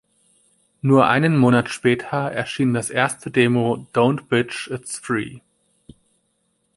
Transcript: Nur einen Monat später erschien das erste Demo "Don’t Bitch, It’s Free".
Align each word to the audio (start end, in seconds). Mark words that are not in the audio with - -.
Nur 0.81 1.05
einen 1.05 1.37
Monat 1.37 1.69
später 1.69 2.31
erschien 2.31 2.73
das 2.73 2.89
erste 2.89 3.29
Demo 3.29 3.85
"Don’t 3.93 4.29
Bitch, 4.29 4.67
It’s 4.71 4.97
Free". 4.97 5.41